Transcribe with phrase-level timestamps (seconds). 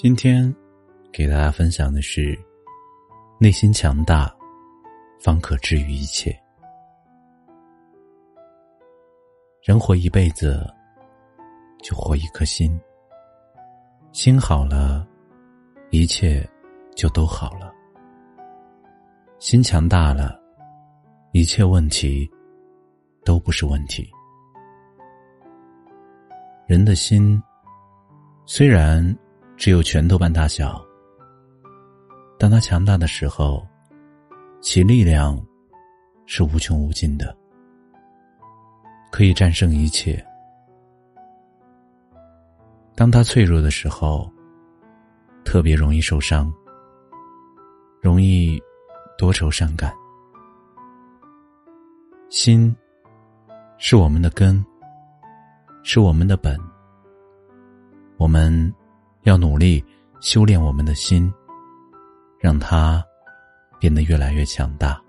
[0.00, 0.54] 今天
[1.12, 2.38] 给大家分享的是：
[3.40, 4.32] 内心强大，
[5.18, 6.30] 方可治愈一切。
[9.60, 10.64] 人活一辈子，
[11.82, 12.80] 就活一颗心。
[14.12, 15.04] 心好了，
[15.90, 16.48] 一切
[16.94, 17.74] 就都好了。
[19.40, 20.40] 心强大了，
[21.32, 22.30] 一切问题
[23.24, 24.08] 都不是问题。
[26.68, 27.42] 人的心，
[28.46, 29.04] 虽然。
[29.58, 30.80] 只有拳头般大小。
[32.38, 33.66] 当他强大的时候，
[34.60, 35.36] 其力量
[36.26, 37.36] 是无穷无尽的，
[39.10, 40.24] 可以战胜一切。
[42.94, 44.30] 当他脆弱的时候，
[45.44, 46.52] 特别容易受伤，
[48.00, 48.62] 容易
[49.18, 49.92] 多愁善感。
[52.30, 52.74] 心
[53.76, 54.64] 是我们的根，
[55.82, 56.56] 是我们的本，
[58.18, 58.72] 我们。
[59.22, 59.84] 要努力
[60.20, 61.32] 修炼我们的心，
[62.40, 63.04] 让它
[63.78, 65.00] 变得越来越强大。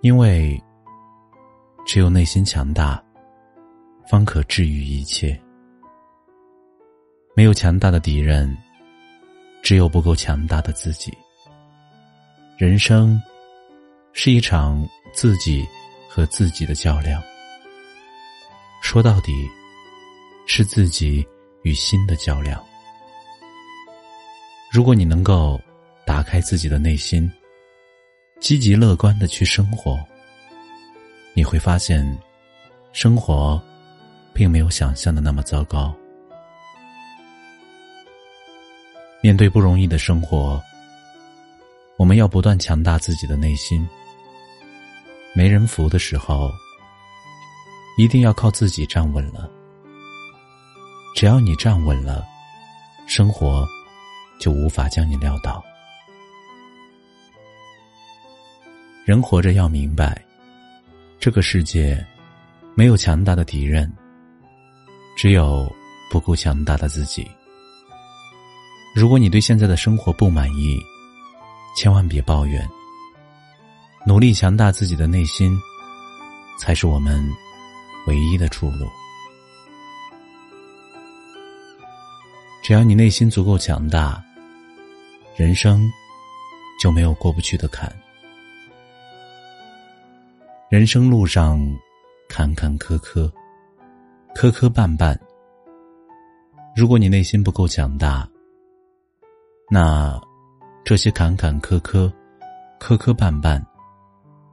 [0.00, 0.60] 因为
[1.86, 3.02] 只有内心强大，
[4.08, 5.40] 方可治愈一切。
[7.36, 8.56] 没有强大的敌人，
[9.62, 11.12] 只有不够强大的自己。
[12.58, 13.20] 人生
[14.12, 15.66] 是一场自己
[16.08, 17.22] 和自己的较量，
[18.82, 19.48] 说到底，
[20.46, 21.26] 是自己。
[21.62, 22.62] 与心的较量。
[24.70, 25.60] 如果你能够
[26.06, 27.30] 打开自己的内心，
[28.40, 29.98] 积极乐观的去生活，
[31.34, 32.18] 你会发现，
[32.92, 33.62] 生活
[34.32, 35.94] 并没有想象的那么糟糕。
[39.20, 40.60] 面对不容易的生活，
[41.96, 43.88] 我们要不断强大自己的内心。
[45.34, 46.50] 没人扶的时候，
[47.96, 49.48] 一定要靠自己站稳了。
[51.14, 52.24] 只要你站稳了，
[53.06, 53.66] 生活
[54.40, 55.62] 就无法将你撂倒。
[59.04, 60.20] 人活着要明白，
[61.20, 62.04] 这个世界
[62.74, 63.92] 没有强大的敌人，
[65.16, 65.70] 只有
[66.10, 67.28] 不够强大的自己。
[68.94, 70.78] 如果你对现在的生活不满意，
[71.76, 72.68] 千万别抱怨，
[74.06, 75.56] 努力强大自己的内心，
[76.58, 77.28] 才是我们
[78.06, 78.86] 唯一的出路。
[82.62, 84.22] 只要你内心足够强大，
[85.34, 85.90] 人生
[86.80, 87.92] 就没有过不去的坎。
[90.70, 91.60] 人生路上
[92.28, 93.28] 坎坎坷坷，
[94.32, 95.18] 磕磕绊绊。
[96.76, 98.28] 如果你内心不够强大，
[99.68, 100.18] 那
[100.84, 102.10] 这些坎坎坷坷、
[102.78, 103.60] 磕磕绊绊，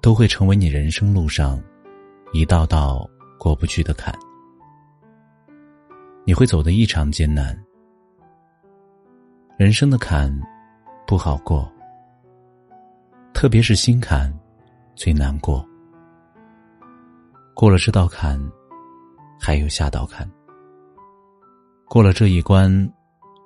[0.00, 1.62] 都会成为你人生路上
[2.32, 3.06] 一道道
[3.38, 4.18] 过不去的坎。
[6.24, 7.56] 你会走得异常艰难。
[9.60, 10.34] 人生的坎
[11.06, 11.70] 不好过，
[13.34, 14.32] 特别是心坎
[14.94, 15.62] 最难过。
[17.54, 18.40] 过了这道坎，
[19.38, 20.26] 还有下道坎；
[21.84, 22.72] 过了这一关，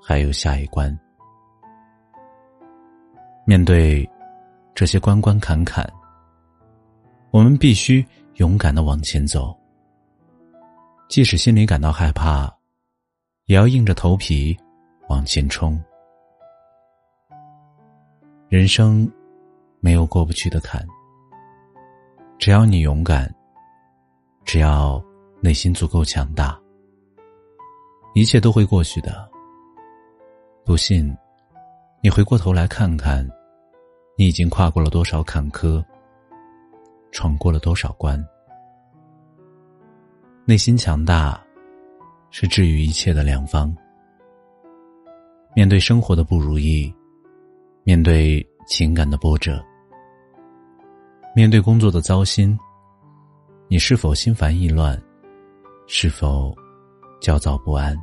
[0.01, 0.97] 还有下一关。
[3.45, 4.09] 面对
[4.73, 5.85] 这些关关坎坎，
[7.33, 9.53] 我们必须勇敢的往前走。
[11.09, 12.49] 即使心里感到害怕，
[13.47, 14.57] 也要硬着头皮
[15.09, 15.77] 往前冲。
[18.49, 19.11] 人生
[19.81, 20.87] 没有过不去的坎，
[22.39, 23.33] 只要你勇敢，
[24.45, 25.03] 只要
[25.41, 26.61] 内心足够强大，
[28.15, 29.29] 一切都会过去的。
[30.65, 31.17] 不信，
[32.03, 33.29] 你回过头来看看，
[34.17, 35.83] 你已经跨过了多少坎坷，
[37.13, 38.23] 闯过了多少关。
[40.45, 41.43] 内心强大，
[42.31, 43.75] 是治愈一切的良方。
[45.57, 46.95] 面对生活的不如意。
[47.87, 49.63] 面对情感的波折，
[51.37, 52.59] 面对工作的糟心，
[53.69, 54.99] 你是否心烦意乱？
[55.87, 56.57] 是否
[57.21, 57.95] 焦躁不安？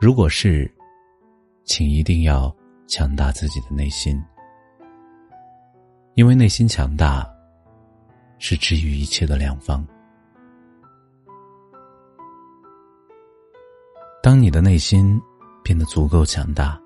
[0.00, 0.72] 如果是，
[1.64, 2.54] 请一定要
[2.86, 4.22] 强大自己的内心，
[6.14, 7.28] 因为内心强大
[8.38, 9.84] 是治愈一切的良方。
[14.22, 15.20] 当你的内心
[15.64, 16.80] 变得足够强大，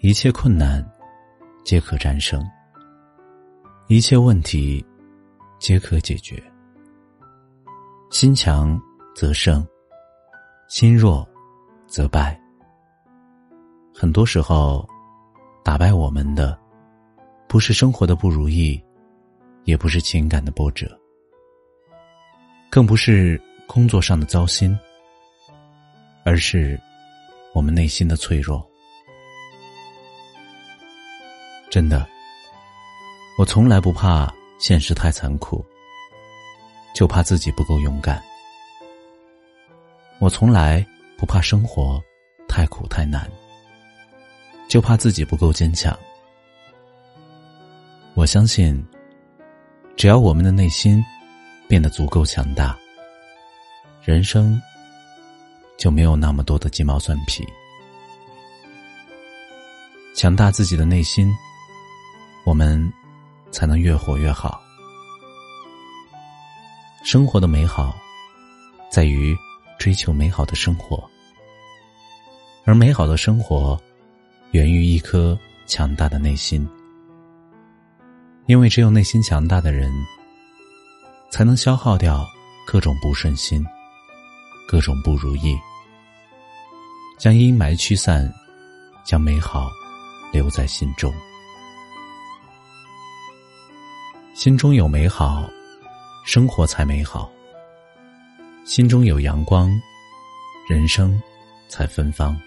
[0.00, 0.84] 一切困难
[1.64, 2.40] 皆可战胜，
[3.88, 4.84] 一切问题
[5.58, 6.40] 皆可解决。
[8.08, 8.80] 心强
[9.12, 9.66] 则胜，
[10.68, 11.28] 心弱
[11.88, 12.40] 则败。
[13.92, 14.88] 很多时候，
[15.64, 16.56] 打败我们的
[17.48, 18.80] 不是生活的不如意，
[19.64, 20.96] 也不是情感的波折，
[22.70, 24.78] 更不是工作上的糟心，
[26.24, 26.80] 而是
[27.52, 28.64] 我们内心的脆弱。
[31.70, 32.06] 真的，
[33.38, 35.64] 我从来不怕现实太残酷。
[36.94, 38.20] 就怕自己不够勇敢。
[40.18, 40.84] 我从来
[41.16, 42.02] 不怕生活
[42.48, 43.30] 太苦太难，
[44.68, 45.96] 就怕自己不够坚强。
[48.14, 48.84] 我相信，
[49.96, 51.04] 只要我们的内心
[51.68, 52.76] 变得足够强大，
[54.02, 54.60] 人生
[55.76, 57.46] 就没有那么多的鸡毛蒜皮。
[60.16, 61.32] 强大自己的内心，
[62.48, 62.90] 我们
[63.50, 64.58] 才能越活越好。
[67.04, 67.94] 生活的美好，
[68.90, 69.36] 在于
[69.78, 70.98] 追求美好的生活，
[72.64, 73.78] 而美好的生活，
[74.52, 76.66] 源于一颗强大的内心。
[78.46, 79.92] 因为只有内心强大的人，
[81.30, 82.26] 才能消耗掉
[82.66, 83.62] 各种不顺心、
[84.66, 85.54] 各种不如意，
[87.18, 88.32] 将阴霾驱散，
[89.04, 89.68] 将美好
[90.32, 91.12] 留在心中。
[94.38, 95.50] 心中有美好。
[96.24, 97.28] 生活才美好，
[98.64, 99.68] 心中有阳光，
[100.70, 101.20] 人生
[101.66, 102.40] 才芬芳。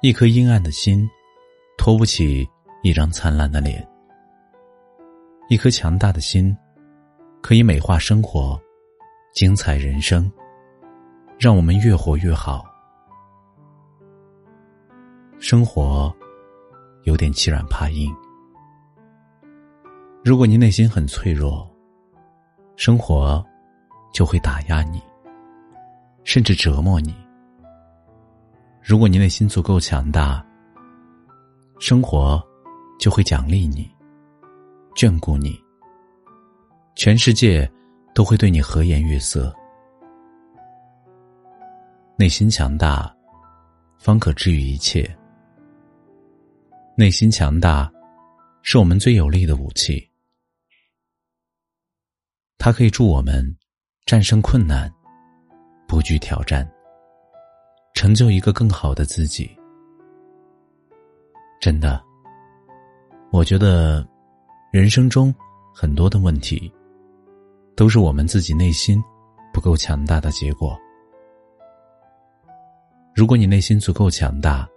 [0.00, 1.06] 一颗阴暗的心，
[1.76, 2.48] 托不起
[2.82, 3.78] 一张灿烂的脸；
[5.50, 6.56] 一颗强大的心，
[7.42, 8.58] 可以美化生活，
[9.34, 10.32] 精彩人生，
[11.38, 12.64] 让我们越活越好。
[15.38, 16.10] 生活
[17.02, 18.10] 有点欺软怕硬。
[20.28, 21.66] 如果你内心很脆弱，
[22.76, 23.42] 生活
[24.12, 25.02] 就会打压你，
[26.22, 27.14] 甚至折磨你；
[28.82, 30.44] 如果你内心足够强大，
[31.80, 32.46] 生活
[33.00, 33.90] 就会奖励你，
[34.94, 35.58] 眷顾你，
[36.94, 37.66] 全世界
[38.14, 39.50] 都会对你和颜悦色。
[42.18, 43.10] 内心强大，
[43.96, 45.10] 方可治愈一切。
[46.98, 47.90] 内心强大，
[48.60, 50.06] 是我们最有力的武器。
[52.58, 53.56] 它可以助我们
[54.04, 54.92] 战胜困难，
[55.86, 56.68] 不惧挑战，
[57.94, 59.48] 成就一个更好的自己。
[61.60, 62.02] 真的，
[63.30, 64.06] 我觉得
[64.72, 65.32] 人生中
[65.72, 66.70] 很多的问题，
[67.76, 69.02] 都是我们自己内心
[69.52, 70.76] 不够强大的结果。
[73.14, 74.68] 如果你内心足够强大，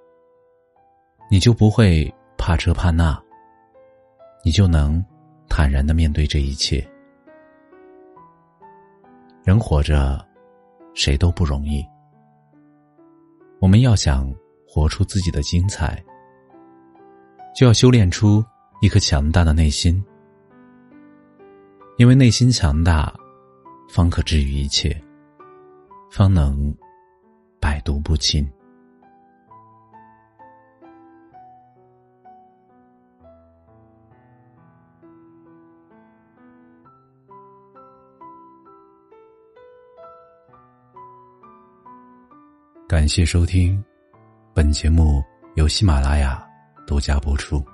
[1.32, 3.20] 你就不会怕这怕那，
[4.44, 5.04] 你就能
[5.50, 6.88] 坦然的面对这一切。
[9.44, 10.24] 人活着，
[10.94, 11.84] 谁都不容易。
[13.60, 14.32] 我们要想
[14.68, 16.04] 活出自己的精彩，
[17.56, 18.44] 就要修炼出
[18.82, 20.04] 一颗强大的内心。
[21.98, 23.14] 因为内心强大，
[23.90, 24.96] 方可治愈一切，
[26.12, 26.76] 方能
[27.60, 28.48] 百毒不侵。
[43.02, 43.84] 感谢收听，
[44.54, 45.24] 本节目
[45.56, 46.48] 由喜马拉雅
[46.86, 47.66] 独家播出。